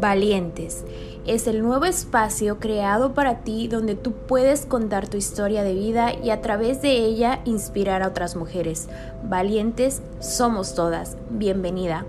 [0.00, 0.84] Valientes.
[1.26, 6.14] Es el nuevo espacio creado para ti donde tú puedes contar tu historia de vida
[6.14, 8.88] y a través de ella inspirar a otras mujeres.
[9.22, 11.18] Valientes somos todas.
[11.28, 12.06] Bienvenida.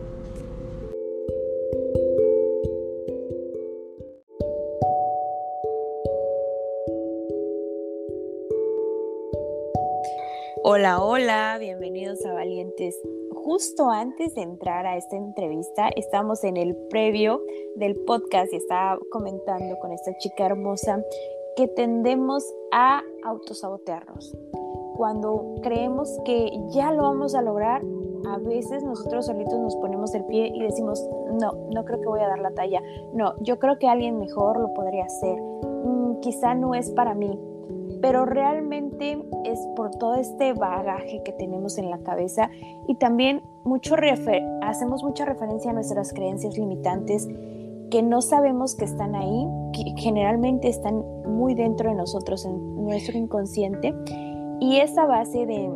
[10.63, 12.95] Hola, hola, bienvenidos a Valientes
[13.43, 17.41] justo antes de entrar a esta entrevista, estamos en el previo
[17.75, 21.03] del podcast y estaba comentando con esta chica hermosa
[21.55, 24.35] que tendemos a autosabotearnos.
[24.95, 27.81] Cuando creemos que ya lo vamos a lograr,
[28.27, 31.03] a veces nosotros solitos nos ponemos el pie y decimos,
[31.39, 32.81] no, no creo que voy a dar la talla,
[33.13, 37.39] no, yo creo que alguien mejor lo podría hacer, mm, quizá no es para mí,
[38.01, 42.49] pero realmente es por todo este bagaje que tenemos en la cabeza
[42.87, 43.95] y también mucho
[44.61, 47.27] hacemos mucha referencia a nuestras creencias limitantes
[47.91, 53.17] que no sabemos que están ahí, que generalmente están muy dentro de nosotros, en nuestro
[53.17, 53.93] inconsciente,
[54.61, 55.69] y esa base de,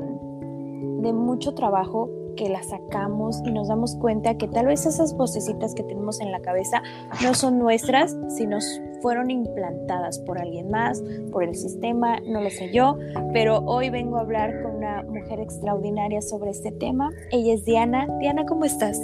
[1.01, 5.73] de mucho trabajo que la sacamos y nos damos cuenta que tal vez esas vocecitas
[5.73, 6.81] que tenemos en la cabeza
[7.23, 8.59] no son nuestras, sino
[9.01, 12.97] fueron implantadas por alguien más, por el sistema, no lo sé yo,
[13.33, 17.11] pero hoy vengo a hablar con una mujer extraordinaria sobre este tema.
[17.31, 18.07] Ella es Diana.
[18.19, 18.99] Diana, ¿cómo estás?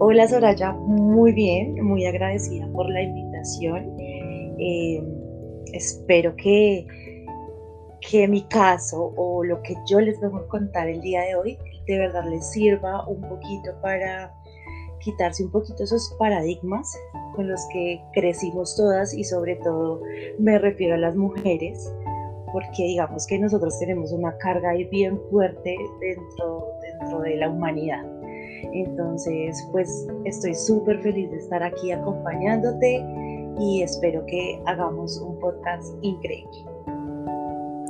[0.00, 3.96] Hola Soraya, muy bien, muy agradecida por la invitación.
[3.98, 5.02] Eh,
[5.72, 6.86] espero que,
[8.00, 11.58] que mi caso o lo que yo les vengo a contar el día de hoy
[11.88, 14.32] de verdad les sirva un poquito para
[15.00, 16.96] quitarse un poquito esos paradigmas
[17.34, 20.02] con los que crecimos todas y sobre todo
[20.38, 21.92] me refiero a las mujeres,
[22.52, 28.04] porque digamos que nosotros tenemos una carga ahí bien fuerte dentro, dentro de la humanidad.
[28.72, 33.02] Entonces, pues estoy súper feliz de estar aquí acompañándote
[33.58, 36.64] y espero que hagamos un podcast increíble.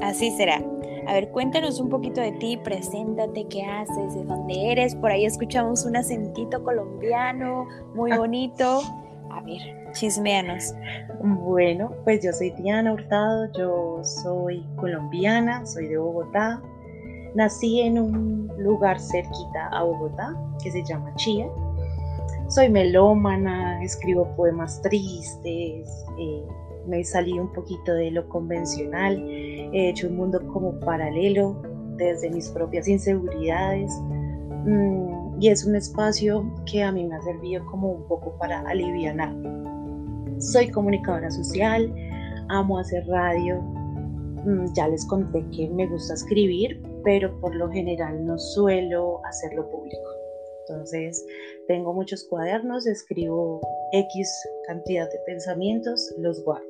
[0.02, 0.62] Así será.
[1.08, 4.94] A ver, cuéntanos un poquito de ti, preséntate, qué haces, de dónde eres.
[4.94, 8.18] Por ahí escuchamos un acentito colombiano muy ah.
[8.18, 8.82] bonito.
[9.30, 10.74] A ver, chismeanos.
[11.22, 16.60] Bueno, pues yo soy Diana Hurtado, yo soy colombiana, soy de Bogotá.
[17.34, 21.46] Nací en un lugar cerquita a Bogotá que se llama Chía.
[22.48, 26.44] Soy melómana, escribo poemas tristes, eh,
[26.86, 29.16] me salí un poquito de lo convencional,
[29.72, 31.60] he hecho un mundo como paralelo
[31.96, 33.92] desde mis propias inseguridades
[34.64, 38.60] mm, y es un espacio que a mí me ha servido como un poco para
[38.62, 39.34] aliviar.
[40.38, 41.92] Soy comunicadora social,
[42.48, 48.24] amo hacer radio, mm, ya les conté que me gusta escribir, pero por lo general
[48.24, 50.08] no suelo hacerlo público.
[50.68, 51.24] Entonces,
[51.66, 53.60] tengo muchos cuadernos, escribo
[53.92, 54.28] X
[54.66, 56.66] cantidad de pensamientos, los guardo.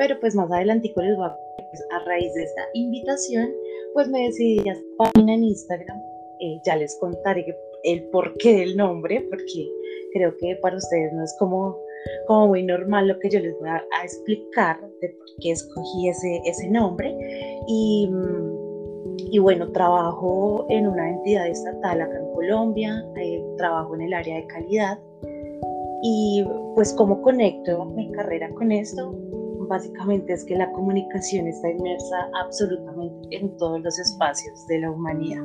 [0.00, 3.50] Pero pues más adelante les voy a, pues, a raíz de esta invitación,
[3.92, 6.02] pues me decidí a página en Instagram.
[6.40, 9.68] Eh, ya les contaré el porqué del nombre, porque
[10.14, 11.78] creo que para ustedes no es como,
[12.26, 16.40] como muy normal lo que yo les voy a, explicar de por qué escogí ese,
[16.46, 17.14] ese nombre.
[17.68, 18.08] Y
[19.32, 24.36] y bueno, trabajo en una entidad estatal acá en Colombia, eh, trabajo en el área
[24.36, 24.98] de calidad
[26.02, 26.44] y
[26.74, 29.14] pues cómo conecto mi carrera con esto,
[29.70, 35.42] básicamente es que la comunicación está inmersa absolutamente en todos los espacios de la humanidad.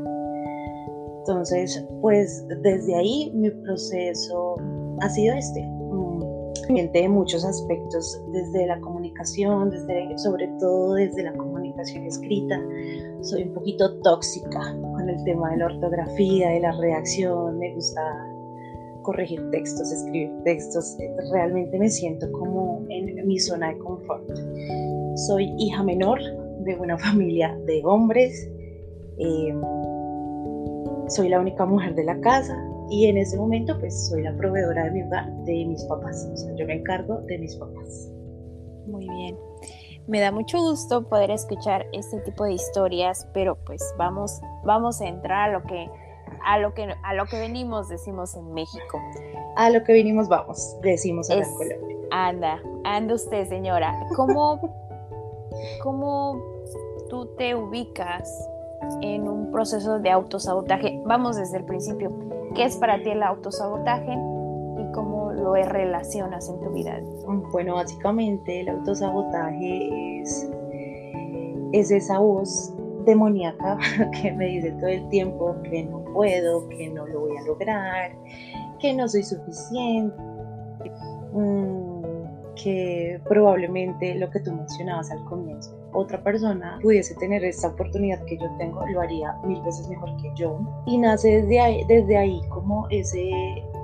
[1.19, 4.55] Entonces, pues desde ahí mi proceso
[5.01, 5.61] ha sido este,
[6.91, 12.59] de muchos aspectos, desde la comunicación, desde, sobre todo desde la comunicación escrita.
[13.21, 18.01] Soy un poquito tóxica con el tema de la ortografía, de la redacción, me gusta
[19.05, 20.97] corregir textos, escribir textos,
[21.31, 24.27] realmente me siento como en mi zona de confort.
[25.27, 26.19] Soy hija menor
[26.63, 28.49] de una familia de hombres,
[29.19, 29.53] eh,
[31.07, 32.57] soy la única mujer de la casa,
[32.89, 36.37] y en ese momento pues soy la proveedora de mi hogar, de mis papás, o
[36.37, 38.11] sea, yo me encargo de mis papás.
[38.87, 39.37] Muy bien.
[40.07, 45.07] Me da mucho gusto poder escuchar este tipo de historias, pero pues vamos, vamos a
[45.07, 45.89] entrar a lo que
[46.45, 49.01] a lo que a lo que venimos, decimos en México.
[49.55, 51.97] A lo que venimos vamos, decimos en Colombia.
[52.11, 53.93] Anda, anda usted, señora.
[54.15, 54.59] ¿Cómo,
[55.83, 56.41] ¿Cómo
[57.09, 58.29] tú te ubicas
[59.01, 61.01] en un proceso de autosabotaje?
[61.05, 62.11] Vamos desde el principio.
[62.53, 67.01] ¿Qué es para ti el autosabotaje y cómo lo relacionas en tu vida?
[67.51, 70.47] Bueno, básicamente el autosabotaje es,
[71.73, 72.74] es esa voz
[73.05, 73.77] demoníaca
[74.21, 78.11] que me dice todo el tiempo que no puedo, que no lo voy a lograr,
[78.79, 80.15] que no soy suficiente,
[81.33, 81.95] mm,
[82.55, 88.37] que probablemente lo que tú mencionabas al comienzo, otra persona pudiese tener esta oportunidad que
[88.37, 90.59] yo tengo, lo haría mil veces mejor que yo.
[90.85, 93.29] Y nace desde ahí, desde ahí como ese,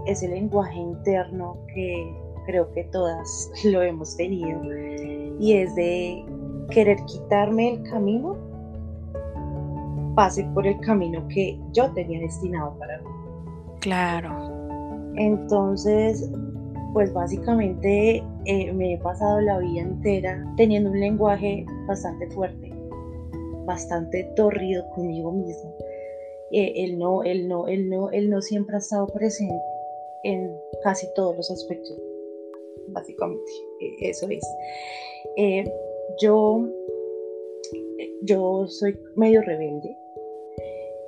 [0.05, 2.15] ese lenguaje interno que
[2.45, 4.61] creo que todas lo hemos tenido
[5.39, 6.25] y es de
[6.69, 8.37] querer quitarme el camino,
[10.15, 13.09] pase por el camino que yo tenía destinado para mí.
[13.79, 14.51] Claro.
[15.15, 16.29] Entonces,
[16.93, 22.71] pues básicamente eh, me he pasado la vida entera teniendo un lenguaje bastante fuerte,
[23.65, 25.73] bastante torrido conmigo mismo.
[26.51, 29.63] Eh, él, no, él, no, él, no, él no siempre ha estado presente
[30.23, 30.51] en
[30.83, 31.97] casi todos los aspectos.
[32.89, 34.43] Básicamente, e, eso es.
[35.37, 35.63] Eh,
[36.21, 36.67] yo,
[38.23, 39.95] yo soy medio rebelde,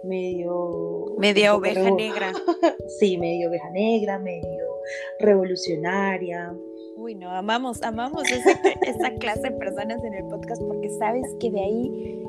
[0.04, 1.16] medio...
[1.18, 2.32] Media oveja negra.
[3.00, 4.66] sí, medio oveja negra, medio
[5.20, 6.54] revolucionaria.
[6.98, 11.60] Uy, no, amamos, amamos esa, clase de personas en el podcast porque sabes que de
[11.60, 12.24] ahí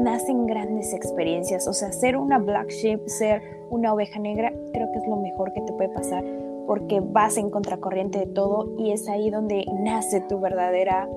[0.00, 1.68] nacen grandes experiencias.
[1.68, 5.52] O sea, ser una black sheep, ser una oveja negra, creo que es lo mejor
[5.52, 6.24] que te puede pasar
[6.68, 11.08] porque vas en contracorriente de todo y es ahí donde nace tu verdadera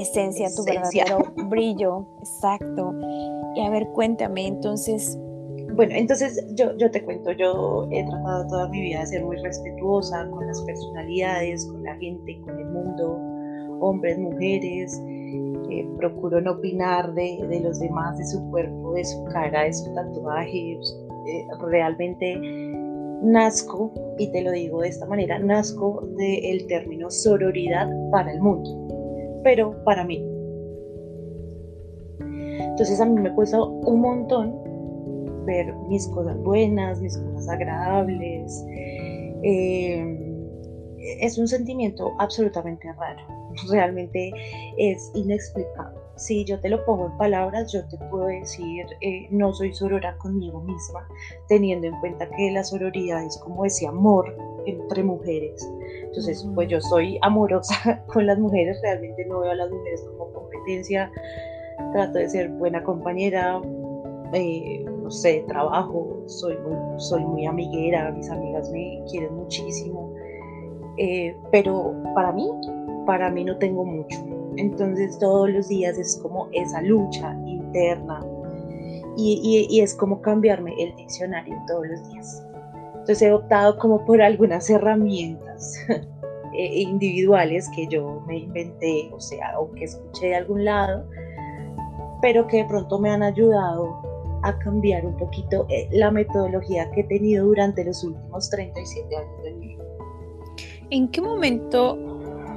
[0.00, 1.18] esencia, tu verdadero
[1.48, 2.06] brillo.
[2.20, 2.94] Exacto.
[3.54, 5.18] Y a ver, cuéntame, entonces,
[5.74, 9.36] bueno, entonces yo, yo te cuento, yo he tratado toda mi vida de ser muy
[9.38, 13.18] respetuosa con las personalidades, con la gente, con el mundo,
[13.80, 15.00] hombres, mujeres.
[15.70, 19.72] Eh, procuro no opinar de, de, los demás, de su cuerpo, de su cara, de
[19.72, 20.78] su tatuaje.
[21.26, 22.40] Eh, realmente
[23.22, 28.70] nazco, y te lo digo de esta manera, nazco del término sororidad para el mundo,
[29.42, 30.24] pero para mí.
[32.60, 34.54] Entonces a mí me cuesta un montón
[35.44, 38.64] ver mis cosas buenas, mis cosas agradables.
[39.42, 40.28] Eh,
[41.20, 43.20] es un sentimiento absolutamente raro,
[43.70, 44.32] realmente
[44.76, 45.98] es inexplicable.
[46.16, 50.16] Si yo te lo pongo en palabras, yo te puedo decir, eh, no soy sorora
[50.18, 51.06] conmigo misma,
[51.48, 55.68] teniendo en cuenta que la sororidad es como ese amor entre mujeres.
[56.04, 60.32] Entonces, pues yo soy amorosa con las mujeres, realmente no veo a las mujeres como
[60.32, 61.10] competencia,
[61.92, 63.60] trato de ser buena compañera,
[64.32, 70.12] eh, no sé, trabajo, soy muy, soy muy amiguera, mis amigas me quieren muchísimo,
[70.98, 72.50] eh, pero para mí,
[73.06, 74.18] para mí no tengo mucho.
[74.56, 78.20] Entonces todos los días es como esa lucha interna
[79.16, 82.47] y, y, es como cambiarme el diccionario todos los días.
[83.08, 89.58] Entonces he optado como por algunas herramientas eh, individuales que yo me inventé, o sea,
[89.58, 91.08] o que escuché de algún lado,
[92.20, 94.02] pero que de pronto me han ayudado
[94.42, 99.42] a cambiar un poquito eh, la metodología que he tenido durante los últimos 37 años
[99.42, 99.84] de mi vida.
[100.90, 101.96] ¿En qué momento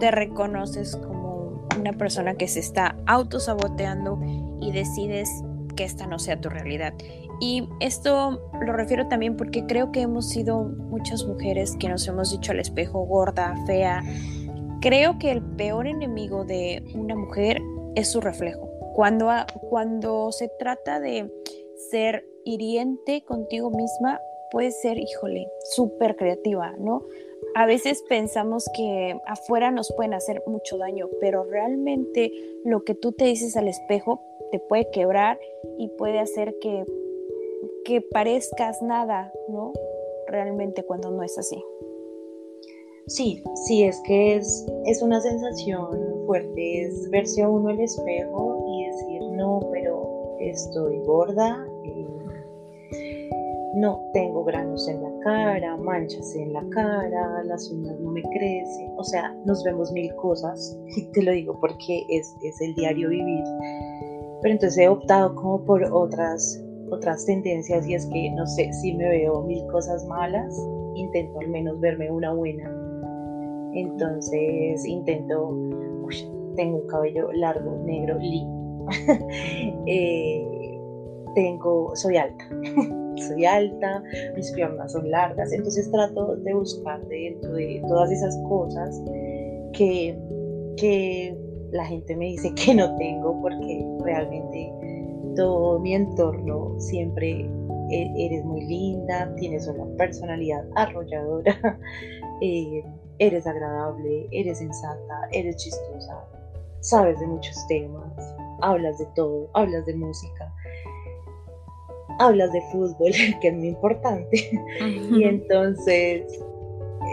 [0.01, 4.19] te reconoces como una persona que se está autosaboteando
[4.59, 5.29] y decides
[5.77, 6.93] que esta no sea tu realidad?
[7.41, 12.31] Y esto lo refiero también porque creo que hemos sido muchas mujeres que nos hemos
[12.31, 14.03] dicho al espejo gorda, fea.
[14.79, 17.59] Creo que el peor enemigo de una mujer
[17.95, 18.69] es su reflejo.
[18.93, 19.31] Cuando,
[19.71, 21.31] cuando se trata de
[21.89, 24.19] ser hiriente contigo misma
[24.51, 27.01] puede ser, híjole, súper creativa, ¿no?
[27.55, 32.31] A veces pensamos que afuera nos pueden hacer mucho daño, pero realmente
[32.65, 35.39] lo que tú te dices al espejo te puede quebrar
[35.79, 36.85] y puede hacer que,
[37.85, 39.73] que parezcas nada, ¿no?
[40.27, 41.63] Realmente cuando no es así.
[43.07, 48.63] Sí, sí, es que es, es una sensación fuerte, es verse a uno el espejo
[48.67, 51.65] y decir, no, pero estoy gorda,
[53.73, 58.91] no tengo granos en la cara, manchas en la cara, las uñas no me crecen,
[58.97, 63.43] o sea, nos vemos mil cosas, y te lo digo porque es, el diario vivir,
[64.41, 68.93] pero entonces he optado como por otras, otras tendencias y es que, no sé, si
[68.93, 70.55] me veo mil cosas malas,
[70.95, 72.69] intento al menos verme una buena,
[73.73, 75.57] entonces intento,
[76.55, 78.87] tengo un cabello largo, negro, lindo,
[79.87, 80.79] eh,
[81.33, 82.45] tengo, soy alta.
[83.27, 84.03] soy alta,
[84.35, 89.01] mis piernas son largas, entonces trato de buscar dentro de todas esas cosas
[89.73, 90.17] que,
[90.77, 91.37] que
[91.71, 94.73] la gente me dice que no tengo porque realmente
[95.35, 97.49] todo mi entorno siempre
[97.89, 101.79] e, eres muy linda, tienes una personalidad arrolladora,
[102.41, 102.83] eh,
[103.19, 106.25] eres agradable, eres sensata, eres chistosa,
[106.81, 110.53] sabes de muchos temas, hablas de todo, hablas de música
[112.19, 113.11] hablas de fútbol,
[113.41, 114.51] que es muy importante.
[115.11, 116.23] Y entonces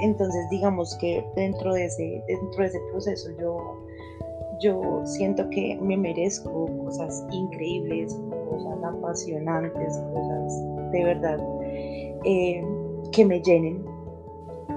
[0.02, 3.76] entonces digamos que dentro de ese, dentro de ese proceso yo,
[4.60, 8.18] yo siento que me merezco cosas increíbles,
[8.50, 11.38] cosas apasionantes, cosas de verdad
[12.24, 12.62] eh,
[13.12, 13.84] que me llenen,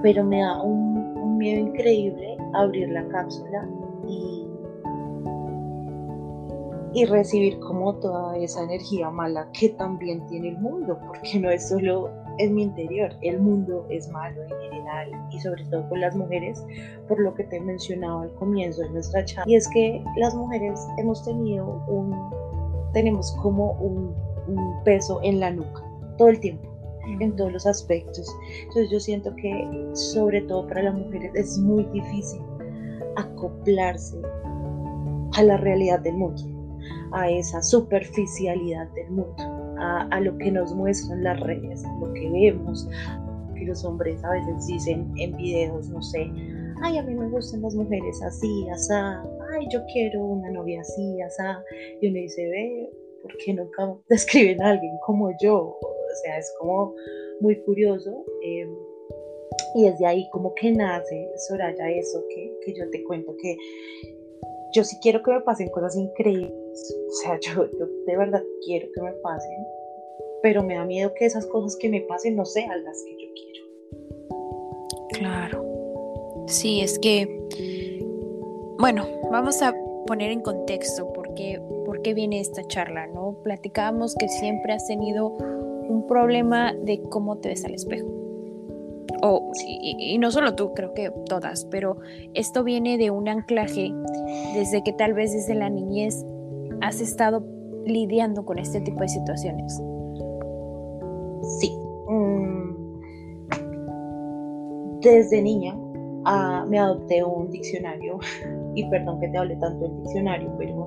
[0.02, 3.68] pero me da un, un miedo increíble abrir la cápsula
[4.08, 4.42] y
[6.94, 11.68] y recibir como toda esa energía mala que también tiene el mundo, porque no es
[11.68, 16.16] solo en mi interior, el mundo es malo en general y sobre todo con las
[16.16, 16.64] mujeres,
[17.08, 20.80] por lo que te mencionaba al comienzo de nuestra charla, y es que las mujeres
[20.98, 22.14] hemos tenido un,
[22.92, 24.14] tenemos como un,
[24.48, 25.82] un peso en la nuca
[26.16, 26.68] todo el tiempo
[27.20, 28.28] en todos los aspectos.
[28.60, 32.40] Entonces yo siento que sobre todo para las mujeres es muy difícil
[33.16, 34.20] acoplarse
[35.34, 36.42] a la realidad del mundo
[37.12, 39.51] a esa superficialidad del mundo,
[39.82, 42.88] a, lo que nos muestran las redes, a lo que vemos,
[43.54, 46.30] que los hombres a veces dicen en videos, no sé,
[46.82, 49.22] ay, a mí me gustan las mujeres así, asá,
[49.52, 51.62] ay, yo quiero una novia así, asá,
[52.00, 52.90] y uno dice, ve,
[53.22, 55.78] ¿por qué nunca describen a alguien como yo?
[55.80, 56.94] O sea, es como
[57.40, 58.24] muy curioso.
[58.42, 58.68] Em,
[59.74, 63.56] y desde ahí como que nace, Soraya, eso que, que yo te cuento, que
[64.74, 67.66] yo sí quiero que me pasen cosas increíbles o sea, yo,
[68.06, 69.66] de verdad quiero que me pasen,
[70.42, 73.28] pero me da miedo que esas cosas que me pasen no sean las que yo
[73.34, 73.66] quiero.
[75.10, 76.44] Claro.
[76.46, 77.26] Sí, es que,
[78.78, 79.74] bueno, vamos a
[80.06, 83.36] poner en contexto por qué, por qué viene esta charla, ¿no?
[83.44, 88.08] Platicábamos que siempre has tenido un problema de cómo te ves al espejo.
[89.22, 91.98] O, y, no solo tú, creo que todas, pero
[92.34, 93.92] esto viene de un anclaje
[94.54, 96.24] desde que tal vez desde la niñez
[96.80, 97.44] has estado
[97.84, 99.80] lidiando con este tipo de situaciones?
[101.60, 101.76] Sí.
[102.08, 103.00] Mm.
[105.00, 105.76] Desde niña
[106.24, 108.18] ah, me adopté un diccionario,
[108.74, 110.86] y perdón que te hable tanto del diccionario, pero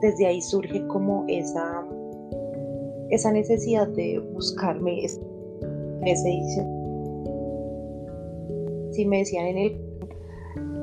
[0.00, 1.84] desde ahí surge como esa,
[3.10, 5.04] esa necesidad de buscarme
[6.04, 6.86] ese diccionario.
[8.92, 9.80] Si me decían en el...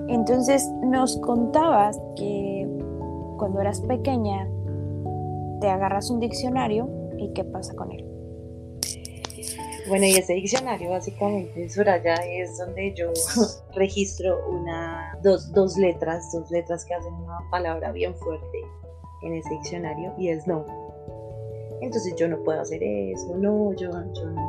[0.10, 2.67] Entonces nos contabas que
[3.38, 4.48] cuando eras pequeña,
[5.60, 8.05] te agarras un diccionario y qué pasa con él.
[9.88, 13.12] Bueno, y ese diccionario básicamente, Soraya, es donde yo
[13.75, 18.60] registro una, dos, dos letras, dos letras que hacen una palabra bien fuerte
[19.24, 20.65] en ese diccionario y es no.
[21.82, 24.43] Entonces yo no puedo hacer eso, no, yo, yo voy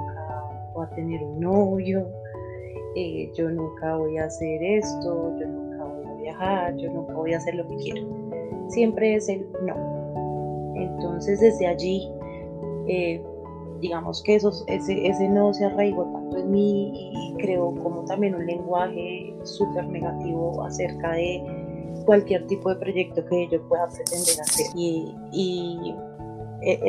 [0.84, 2.08] a tener un novio,
[2.96, 7.34] eh, yo nunca voy a hacer esto, yo nunca voy a viajar, yo nunca voy
[7.34, 8.24] a hacer lo que quiero
[8.68, 10.72] siempre es el no.
[10.74, 12.10] Entonces desde allí,
[12.88, 13.22] eh,
[13.80, 18.34] digamos que eso, ese, ese no se arraigó tanto en mí y creó como también
[18.34, 21.42] un lenguaje súper negativo acerca de
[22.06, 24.66] cualquier tipo de proyecto que yo pueda pretender hacer.
[24.74, 25.94] Y, y
[26.62, 26.80] e,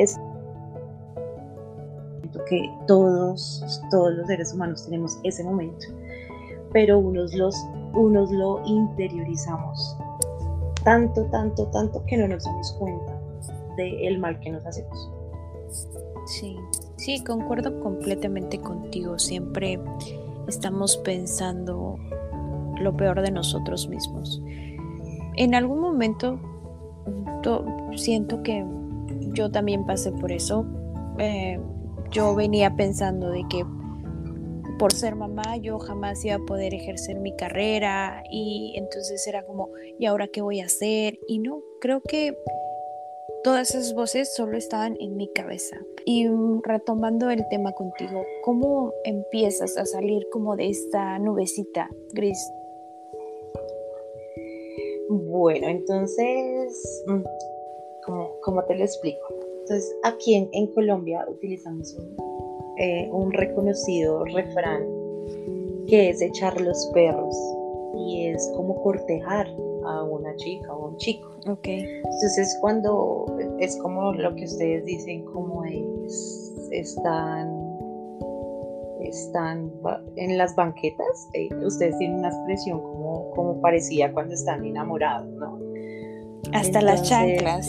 [2.44, 5.86] que todos, todos los seres humanos tenemos ese momento,
[6.72, 7.56] pero unos, los,
[7.94, 9.96] unos lo interiorizamos
[10.84, 13.12] tanto, tanto, tanto que no nos damos cuenta
[13.76, 15.10] del mal que nos hacemos.
[16.26, 16.56] Sí,
[16.96, 19.18] sí, concuerdo completamente contigo.
[19.18, 19.80] Siempre
[20.46, 21.98] estamos pensando
[22.80, 24.40] lo peor de nosotros mismos.
[25.34, 26.38] En algún momento
[27.96, 28.64] siento que
[29.32, 30.64] yo también pasé por eso.
[31.18, 31.60] Eh,
[32.10, 33.64] yo venía pensando de que
[34.78, 39.70] por ser mamá yo jamás iba a poder ejercer mi carrera y entonces era como,
[39.98, 41.18] ¿y ahora qué voy a hacer?
[41.26, 42.36] Y no, creo que
[43.42, 45.76] todas esas voces solo estaban en mi cabeza.
[46.04, 46.28] Y
[46.62, 52.38] retomando el tema contigo, ¿cómo empiezas a salir como de esta nubecita gris?
[55.08, 57.22] Bueno, entonces, mm,
[58.42, 59.45] ¿cómo, te lo explico?
[59.68, 62.26] Entonces, aquí en Colombia utilizamos un
[62.78, 64.84] eh, un reconocido refrán
[65.86, 67.34] que es echar los perros
[67.94, 69.46] y es como cortejar
[69.86, 71.26] a una chica o un chico.
[71.48, 71.80] Okay.
[72.04, 73.24] Entonces cuando
[73.60, 77.48] es como lo que ustedes dicen, como es, están,
[79.00, 79.72] están
[80.16, 85.58] en las banquetas, eh, ustedes tienen una expresión como, como parecía cuando están enamorados, ¿no?
[86.52, 87.66] Hasta las chanclas.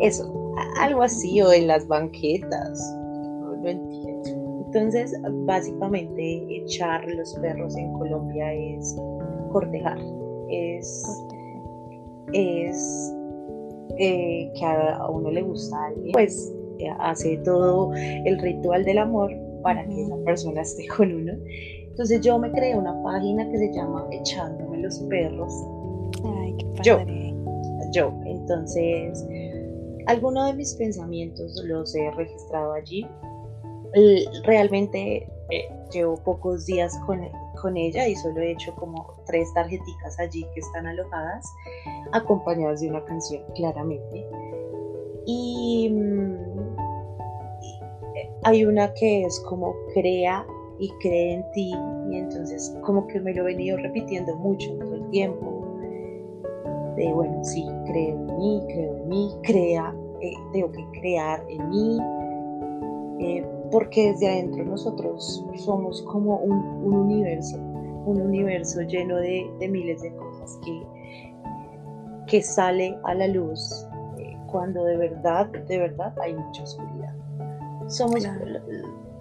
[0.00, 0.39] Eso,
[0.78, 2.96] algo así, o en las banquetas,
[4.72, 5.12] entonces,
[5.46, 8.96] básicamente, echar los perros en Colombia es
[9.52, 9.98] cortejar,
[10.48, 11.04] es,
[12.32, 13.14] es
[13.98, 16.54] eh, que a, uno le gusta alguien, pues
[17.00, 19.30] hace todo el ritual del amor
[19.62, 21.32] para que esa persona esté con uno.
[21.88, 25.52] Entonces yo me creé una página que se llama Echándome los perros.
[26.24, 26.98] Ay, qué Yo.
[26.98, 27.34] padre.
[27.92, 29.26] Yo, entonces,
[30.06, 33.06] algunos de mis pensamientos los he registrado allí.
[34.44, 37.20] Realmente eh, llevo pocos días con,
[37.60, 41.46] con ella y solo he hecho como tres tarjeticas allí que están alojadas,
[42.12, 44.26] acompañadas de una canción, claramente.
[45.26, 46.36] Y mm,
[48.44, 50.46] hay una que es como crea
[50.78, 51.72] y cree en ti,
[52.10, 55.49] y entonces como que me lo he venido repitiendo mucho todo el tiempo
[57.00, 61.68] de, bueno, sí, creo en mí, creo en mí, crea, eh, tengo que crear en
[61.70, 61.98] mí,
[63.20, 66.52] eh, porque desde adentro nosotros somos como un,
[66.84, 70.86] un universo, un universo lleno de, de miles de cosas que,
[72.26, 73.86] que sale a la luz
[74.18, 77.14] eh, cuando de verdad, de verdad hay mucha oscuridad.
[77.86, 78.60] Somos, Claro.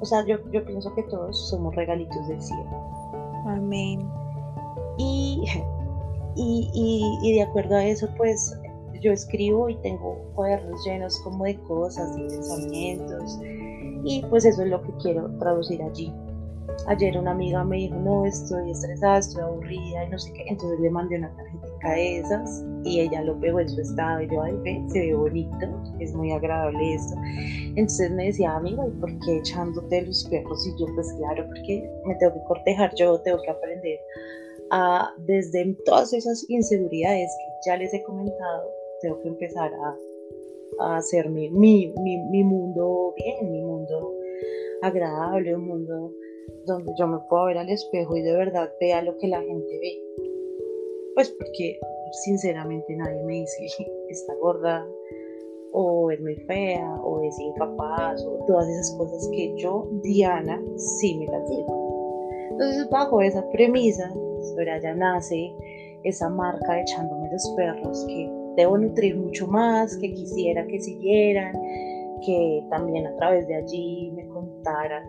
[0.01, 2.69] o sea, yo, yo pienso que todos somos regalitos del cielo.
[3.45, 4.07] Amén.
[4.97, 5.45] Y,
[6.39, 8.57] y, y- y de acuerdo a eso, pues
[9.01, 13.39] yo escribo y tengo cuadernos llenos como de cosas y pensamientos.
[14.03, 16.13] Y pues eso es lo que quiero traducir allí.
[16.87, 20.45] Ayer una amiga me dijo, no, estoy estresada, estoy aburrida y no sé qué.
[20.47, 24.21] Entonces le mandé una tarjetita de esas y ella lo pegó en su estado.
[24.21, 25.67] Y yo, ay, ve, se ve bonito,
[25.99, 27.15] es muy agradable esto.
[27.75, 30.65] Entonces me decía, amiga, ¿y por qué echándote los perros?
[30.67, 33.99] Y yo, pues claro, porque me tengo que cortejar, yo tengo que aprender
[34.71, 38.69] a, desde todas esas inseguridades que ya les he comentado,
[39.01, 39.97] tengo que empezar a,
[40.79, 44.13] a hacer mi, mi, mi, mi mundo bien, mi mundo
[44.81, 46.13] agradable, un mundo
[46.65, 49.79] donde yo me pueda ver al espejo y de verdad vea lo que la gente
[49.79, 50.03] ve.
[51.15, 51.79] Pues porque
[52.23, 53.67] sinceramente nadie me dice
[54.09, 54.87] está gorda
[55.71, 61.17] o es muy fea o es incapaz o todas esas cosas que yo, Diana, sí
[61.17, 62.27] me las digo.
[62.51, 64.11] Entonces bajo esa premisa,
[64.71, 65.53] allá nace
[66.03, 71.53] esa marca de echándome los perros que debo nutrir mucho más, que quisiera que siguieran,
[72.25, 75.03] que también a través de allí me contaran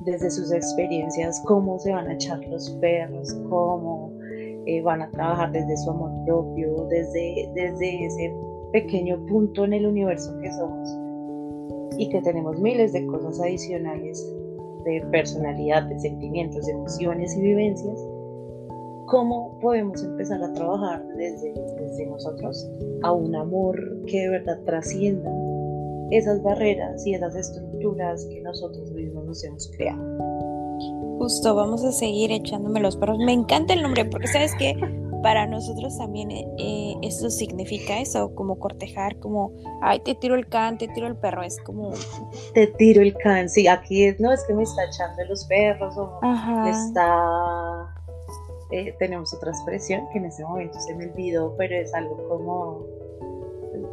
[0.00, 4.10] desde sus experiencias cómo se van a echar los perros, cómo
[4.66, 8.34] eh, van a trabajar desde su amor propio, desde, desde ese
[8.72, 10.98] pequeño punto en el universo que somos.
[11.98, 14.24] Y que tenemos miles de cosas adicionales
[14.84, 18.00] de personalidad, de sentimientos, de emociones y vivencias,
[19.06, 22.68] ¿cómo podemos empezar a trabajar desde, desde nosotros
[23.02, 25.30] a un amor que de verdad trascienda
[26.10, 30.02] esas barreras y esas estructuras que nosotros mismos nos hemos creado?
[31.18, 33.18] Justo, vamos a seguir echándome los perros.
[33.18, 34.76] Me encanta el nombre porque sabes que
[35.22, 40.78] para nosotros también eh, eso significa eso, como cortejar, como, ay, te tiro el can,
[40.78, 41.92] te tiro el perro, es como,
[42.54, 45.96] Te tiro el can, sí, aquí es, no es que me está echando los perros
[45.96, 48.01] o me ajá, está...
[48.72, 52.86] eh, tenemos otra expresión que en ese momento se me olvidó, pero es algo como,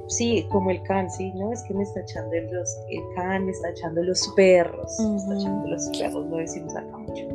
[0.07, 1.51] sí, como el can, sí, ¿no?
[1.51, 5.35] Es que me está echando los, el can, me está echando los perros, me está
[5.35, 7.27] echando los perros, lo decimos acá mucho.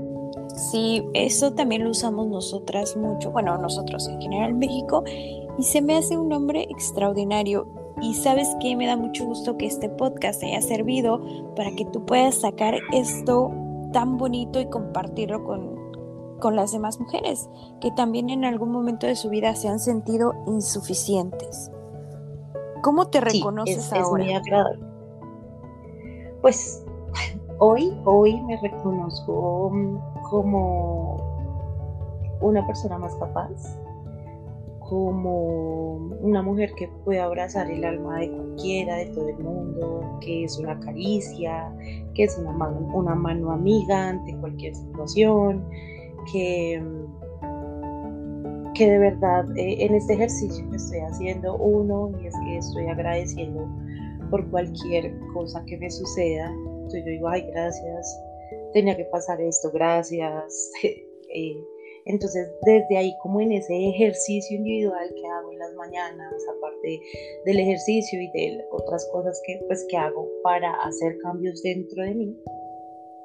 [0.71, 5.05] sí, eso también lo usamos nosotras mucho, bueno, nosotros en general en México,
[5.59, 7.69] y se me hace un nombre extraordinario.
[8.03, 11.23] Y sabes que me da mucho gusto que este podcast te haya servido
[11.55, 13.53] para que tú puedas sacar esto
[13.93, 15.74] tan bonito y compartirlo con,
[16.45, 17.49] con las demás mujeres
[17.81, 21.71] que también en algún momento de su vida se han sentido insuficientes.
[22.83, 24.25] ¿Cómo te Sí, reconoces es, es ahora?
[24.25, 24.85] muy agradable.
[26.43, 26.85] Pues
[27.61, 29.73] hoy, hoy me reconozco
[30.29, 31.17] como
[32.43, 33.79] una persona más capaz,
[34.81, 40.45] como una mujer que puede abrazar el alma de cualquiera, de todo el mundo, que
[40.45, 41.75] es una caricia,
[42.13, 45.65] que es una mano, una mano amiga ante cualquier situación,
[46.33, 46.83] que,
[48.75, 52.87] que de verdad eh, en este ejercicio que estoy haciendo uno y es que estoy
[52.87, 53.69] agradeciendo
[54.31, 56.51] por cualquier cosa que me suceda.
[56.51, 58.21] Entonces yo digo, ay, gracias,
[58.73, 60.71] tenía que pasar esto, gracias.
[61.37, 61.57] Eh,
[62.07, 67.01] entonces, desde ahí, como en ese ejercicio individual que hago en las mañanas, aparte
[67.47, 72.15] del ejercicio y de otras cosas que, pues, que hago para hacer cambios dentro de
[72.15, 72.37] mí,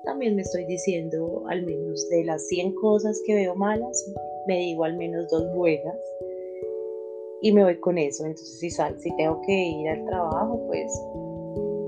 [0.09, 4.11] también me estoy diciendo al menos de las 100 cosas que veo malas,
[4.47, 5.95] me digo al menos dos buenas
[7.41, 8.25] y me voy con eso.
[8.25, 10.91] Entonces, si, sal, si tengo que ir al trabajo, pues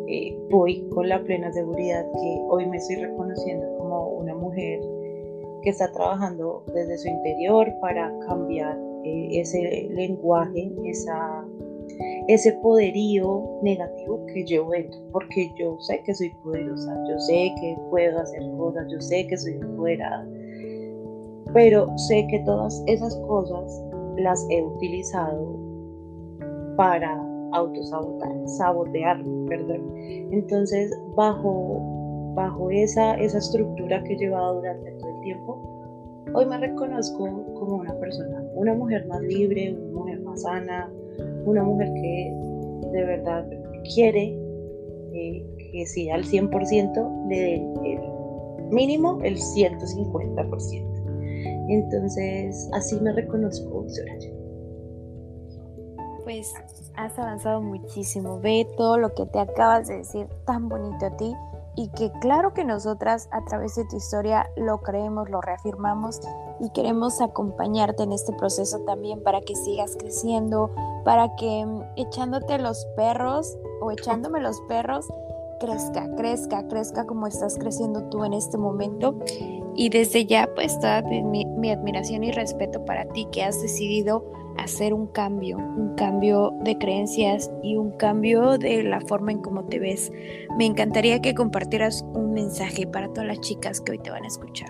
[0.07, 4.79] eh, voy con la plena seguridad que hoy me estoy reconociendo como una mujer
[5.63, 11.43] que está trabajando desde su interior para cambiar eh, ese lenguaje, esa,
[12.27, 17.77] ese poderío negativo que llevo dentro, porque yo sé que soy poderosa, yo sé que
[17.89, 20.27] puedo hacer cosas, yo sé que soy empoderada,
[21.53, 23.83] pero sé que todas esas cosas
[24.17, 25.59] las he utilizado
[26.77, 27.21] para
[27.53, 29.93] autosabotar, sabotear, perdón.
[30.31, 36.57] Entonces, bajo, bajo esa, esa estructura que he llevado durante todo el tiempo, hoy me
[36.57, 40.91] reconozco como una persona, una mujer más libre, una mujer más sana,
[41.45, 42.33] una mujer que
[42.91, 43.47] de verdad
[43.93, 44.37] quiere
[45.13, 47.99] eh, que si al 100% le den el
[48.71, 50.91] mínimo el 150%.
[51.69, 54.31] Entonces, así me reconozco, Soraya.
[56.23, 56.53] Pues
[56.95, 58.39] has avanzado muchísimo.
[58.39, 61.33] Ve todo lo que te acabas de decir tan bonito a ti
[61.75, 66.19] y que claro que nosotras a través de tu historia lo creemos, lo reafirmamos
[66.59, 70.69] y queremos acompañarte en este proceso también para que sigas creciendo,
[71.03, 75.07] para que mm, echándote los perros o echándome los perros,
[75.59, 79.15] crezca, crezca, crezca como estás creciendo tú en este momento.
[79.73, 84.25] Y desde ya, pues toda mi, mi admiración y respeto para ti que has decidido
[84.57, 89.65] hacer un cambio, un cambio de creencias y un cambio de la forma en cómo
[89.65, 90.11] te ves.
[90.57, 94.27] Me encantaría que compartieras un mensaje para todas las chicas que hoy te van a
[94.27, 94.69] escuchar.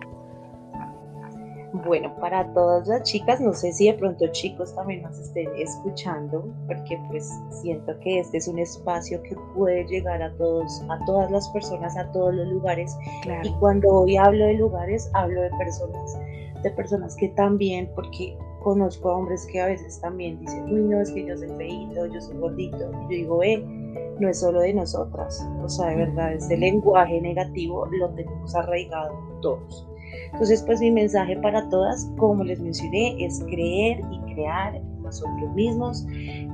[1.85, 6.45] Bueno, para todas las chicas, no sé si de pronto chicos también nos estén escuchando,
[6.67, 11.31] porque pues siento que este es un espacio que puede llegar a todos, a todas
[11.31, 12.95] las personas, a todos los lugares.
[13.43, 16.19] Y cuando hoy hablo de lugares, hablo de personas,
[16.61, 21.01] de personas que también, porque conozco a hombres que a veces también dicen, uy, no,
[21.01, 22.77] es que yo soy feito, yo soy gordito.
[22.77, 23.63] Y yo digo, eh,
[24.19, 25.45] no es solo de nosotras.
[25.63, 29.87] O sea, de verdad, ese lenguaje negativo lo tenemos arraigado todos.
[30.33, 35.53] Entonces, pues mi mensaje para todas, como les mencioné, es creer y crear en nosotros
[35.55, 36.05] mismos,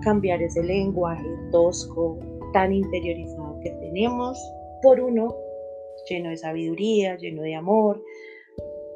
[0.03, 2.17] cambiar ese lenguaje tosco,
[2.53, 4.39] tan interiorizado que tenemos,
[4.81, 5.35] por uno
[6.09, 8.01] lleno de sabiduría, lleno de amor,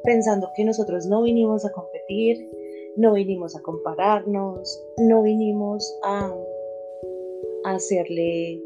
[0.04, 2.48] pensando que nosotros no vinimos a competir,
[2.96, 6.34] no vinimos a compararnos, no vinimos a,
[7.64, 8.60] hacerle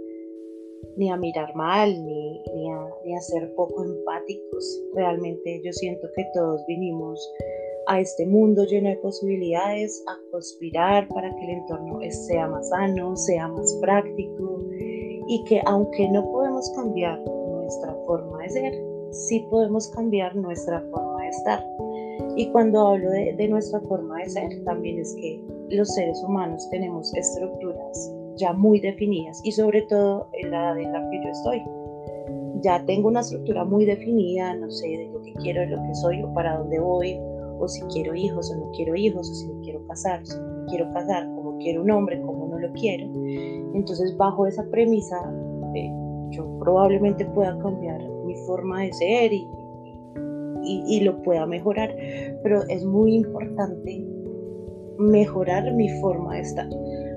[0.96, 4.82] ni a mirar mal, ni, a, ni a ser poco empáticos.
[4.94, 7.20] Realmente yo siento que todos vinimos
[7.86, 13.16] a este mundo lleno de posibilidades, a conspirar para que el entorno sea más sano,
[13.16, 14.60] sea más práctico
[15.28, 18.72] y que aunque no podemos cambiar nuestra forma de ser,
[19.10, 21.64] sí podemos cambiar nuestra forma de estar.
[22.36, 27.14] Y cuando hablo de, nuestra forma de ser, también es que los seres humanos tenemos
[27.14, 31.62] estructuras ya muy definidas y sobre todo en la edad en la que yo estoy.
[32.62, 35.94] Ya tengo una estructura muy definida, no sé, de lo que quiero, de lo que
[35.94, 37.18] soy o para dónde voy,
[37.58, 40.66] o si quiero hijos o no quiero hijos, o si me quiero casar, si me
[40.66, 43.06] quiero casar, como quiero un hombre, como no lo quiero.
[43.74, 45.16] Entonces, bajo esa premisa,
[45.74, 45.90] eh,
[46.30, 49.48] yo probablemente pueda cambiar mi forma de ser y,
[50.66, 51.94] y, lo pueda mejorar,
[52.42, 54.04] pero es muy importante
[54.98, 56.68] mejorar mi forma de estar,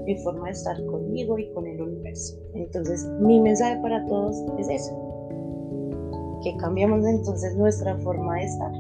[0.05, 2.38] mi forma de estar conmigo y con el universo.
[2.53, 8.71] Entonces, mi mensaje para todos es eso, que cambiemos entonces nuestra forma de estar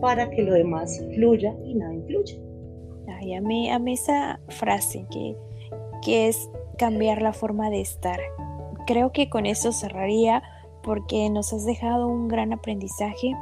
[0.00, 2.36] para que lo demás fluya y nada influya.
[3.06, 5.36] Ay, a mí, a mí esa frase que,
[6.02, 8.20] que es cambiar la forma de estar.
[8.86, 10.42] Creo que con eso cerraría
[10.82, 13.32] porque nos has dejado un gran aprendizaje.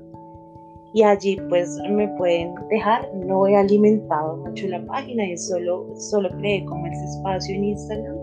[0.97, 3.07] y allí pues me pueden dejar.
[3.13, 8.15] No he alimentado mucho la página y solo, solo creé como ese espacio en Instagram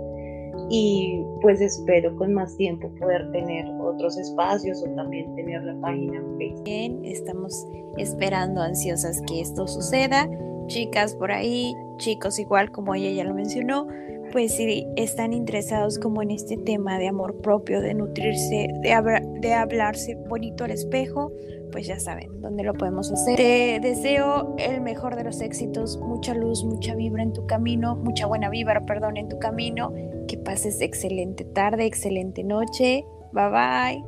[0.71, 6.17] y pues espero con más tiempo poder tener otros espacios o también tener la página
[6.17, 6.65] en Facebook.
[6.65, 7.65] Bien, estamos
[7.97, 10.29] esperando ansiosas que esto suceda.
[10.67, 13.87] Chicas por ahí, chicos igual como ella ya lo mencionó,
[14.33, 19.55] pues si están interesados como en este tema de amor propio, de nutrirse, de, de
[19.55, 21.31] hablarse bonito al espejo,
[21.75, 23.35] pues ya saben dónde lo podemos hacer.
[23.35, 28.27] Te deseo el mejor de los éxitos, mucha luz, mucha vibra en tu camino, mucha
[28.27, 29.93] buena vibra, perdón, en tu camino.
[30.29, 33.05] Que pases excelente tarde, excelente noche.
[33.33, 34.05] Bye bye.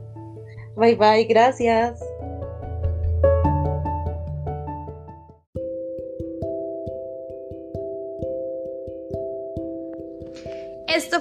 [0.76, 2.00] Bye bye, gracias.